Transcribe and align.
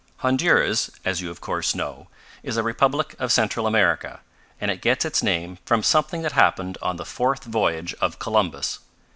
"Honduras, 0.21 0.89
as 1.05 1.21
you 1.21 1.29
of 1.29 1.41
course 1.41 1.75
know, 1.75 2.07
is 2.41 2.57
a 2.57 2.63
republic 2.63 3.13
of 3.19 3.31
Central 3.31 3.67
America, 3.67 4.19
and 4.59 4.71
it 4.71 4.81
gets 4.81 5.05
its 5.05 5.21
name 5.21 5.59
from 5.63 5.83
something 5.83 6.23
that 6.23 6.31
happened 6.31 6.79
on 6.81 6.95
the 6.95 7.05
fourth 7.05 7.43
voyage 7.43 7.93
of 8.01 8.17
Columbus. 8.17 8.79